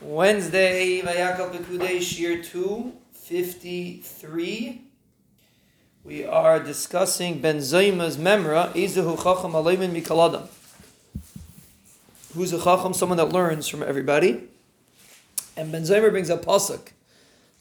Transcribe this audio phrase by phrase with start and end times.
[0.00, 4.80] Wednesday, Vayakal Pekudesh, year 253.
[6.02, 10.48] We are discussing Ben Zoma's memra, Izahu Chacham Aleimin Mikaladam.
[12.34, 12.92] Who's a Chacham?
[12.92, 14.48] Someone that learns from everybody.
[15.56, 16.88] And Ben Zoma brings a pasuk,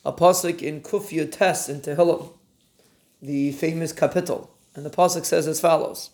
[0.04, 2.32] a pasuk in Kufya in Tehillim,
[3.22, 4.48] the famous kapitel.
[4.76, 6.10] And the pasuk says as follows: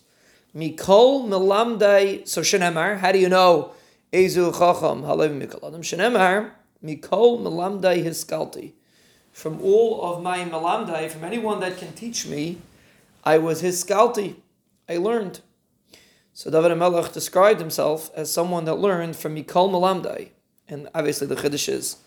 [0.54, 2.27] Mikol Melamdai.
[2.27, 3.71] So Shenemar, how do you know?
[4.12, 6.52] Ezu Chacham Halavim Mikaladam Shenemar
[6.84, 8.73] Mikol Melamdai Hiskalti.
[9.31, 12.58] From all of my Melamdai, from anyone that can teach me,
[13.23, 14.38] I was his skalti.
[14.90, 15.41] I learned.
[16.34, 20.30] So David Melech described himself as someone that learned from Mikol Melamdai.
[20.67, 21.98] And obviously the Chiddush is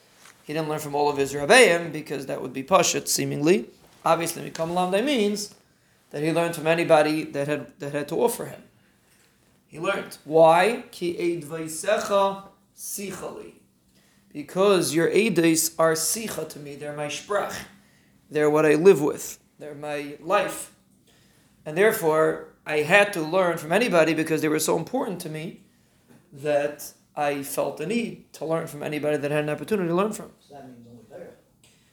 [0.44, 3.68] he didn't learn from all of his Rabbeim because that would be Pashat, seemingly.
[4.04, 5.54] Obviously, Mikol Melamdai means
[6.10, 8.62] that he learned from anybody that had that had to offer him.
[9.72, 10.18] He learned.
[10.24, 10.84] Why?
[10.90, 12.42] Ki eidvaisecha
[12.76, 13.54] sichali.
[14.30, 16.76] Because your edis are sicha to me.
[16.76, 17.54] They're my sprach.
[18.30, 19.38] They're what I live with.
[19.58, 20.74] They're my life.
[21.64, 25.62] And therefore, I had to learn from anybody because they were so important to me
[26.34, 30.12] that I felt the need to learn from anybody that had an opportunity to learn
[30.12, 30.32] from.
[30.40, 31.32] So that means only Torah.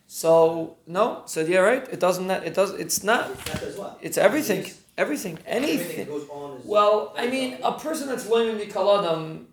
[0.06, 1.88] So no, so yeah, right.
[1.90, 2.30] It doesn't.
[2.30, 2.72] It does.
[2.74, 3.38] It's not.
[3.46, 3.80] That does?
[4.02, 4.70] It's everything.
[5.00, 5.40] Everything.
[5.46, 5.98] Everything Anything.
[5.98, 6.66] that goes on is.
[6.66, 9.48] Well, I mean, a person that's learning Mikal Adam,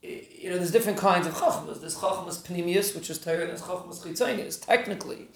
[0.00, 1.80] you know, there's different kinds of chachmas.
[1.80, 4.64] There's chachmas pnimius, which is Torah, and there's chachmas chitzonius.
[4.64, 5.26] Technically,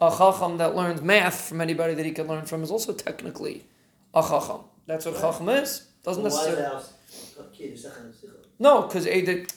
[0.00, 3.64] a chacham that learns math from anybody that he can learn from is also technically
[4.14, 4.60] a chacham.
[4.86, 5.88] That's what chacham is.
[6.04, 6.62] Doesn't is necessarily.
[6.62, 6.92] the house?
[7.40, 8.46] Okay, the second is sichel.
[8.60, 9.06] No, because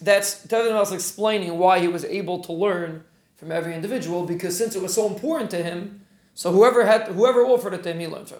[0.02, 3.04] that's David was explaining why he was able to learn
[3.36, 6.02] from every individual because since it was so important to him,
[6.34, 8.40] so whoever had whoever offered it to him, he learned from.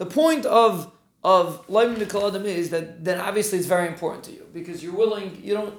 [0.00, 0.90] The point of
[1.22, 5.38] of Laim Mikal is that then obviously it's very important to you because you're willing.
[5.44, 5.74] You don't.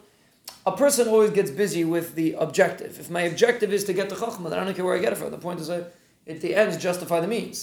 [0.64, 2.99] A person always gets busy with the objective.
[2.99, 5.11] If my objective is to get the chachma, then I don't care where I get
[5.11, 5.31] it from.
[5.31, 5.95] The point is that
[6.27, 7.58] at the ends justify the means.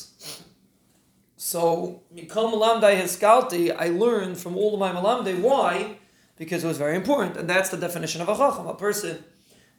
[1.36, 5.40] So Mikal Malamdai Hiskalti, I learned from all of my Malamdai.
[5.40, 5.98] Why?
[6.36, 9.23] Because it was very important, and that's the definition of a chacham, a person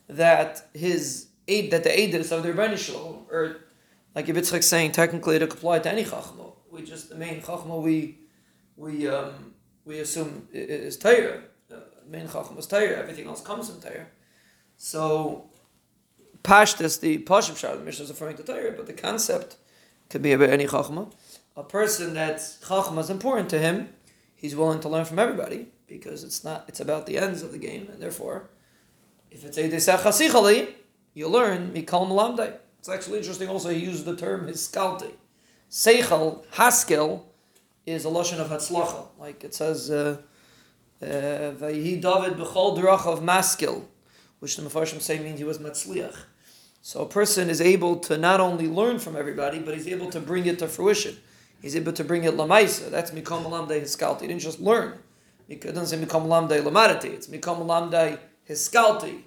[0.08, 3.58] that his aid, that the aidis of their Shalom, or
[4.16, 6.39] like Yitzchak saying, technically it could apply to any chachma.
[6.80, 8.20] We just the main chachma we
[8.78, 9.54] we um,
[9.84, 11.42] we assume is Torah.
[11.68, 12.98] The main chachma is Torah.
[12.98, 14.08] Everything else comes from Torah.
[14.78, 15.50] So
[16.42, 19.58] Pashtus, the Pashim Shah, the Mishnah is referring to Torah, but the concept
[20.10, 21.12] could be about any chachma.
[21.58, 23.90] A person that chachma is important to him,
[24.36, 27.58] he's willing to learn from everybody because it's not it's about the ends of the
[27.58, 28.50] game, and therefore,
[29.30, 30.68] if it's a
[31.14, 32.54] you learn mikal malamdai.
[32.78, 33.50] It's actually interesting.
[33.50, 35.12] Also, he used the term hiskalti.
[35.70, 37.24] Seichel haskel
[37.86, 39.92] is a lashon of hatzlacha, like it says.
[39.92, 40.18] Uh,
[41.02, 43.86] uh, Vayihi David b'chol derach of maskil,
[44.40, 46.16] which the Mefarshim say means he was matzliach.
[46.82, 50.20] So a person is able to not only learn from everybody, but he's able to
[50.20, 51.18] bring it to fruition.
[51.62, 52.90] He's able to bring it lamaisa.
[52.90, 54.22] That's mikom lamdei hiskalti.
[54.22, 54.98] He didn't just learn.
[55.48, 57.14] It doesn't say mikam lamdei lamadati.
[57.14, 58.18] It's mikam lamdei
[58.50, 59.24] hiskalti.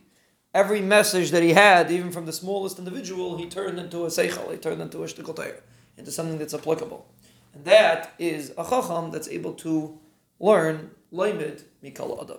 [0.54, 4.50] Every message that he had, even from the smallest individual, he turned into a seichel.
[4.50, 5.60] He turned into a shtikol Torah,
[5.97, 7.06] into something that's applicable.
[7.54, 9.98] And that is a chacham that's able to
[10.41, 12.38] learn loimid mikal adam.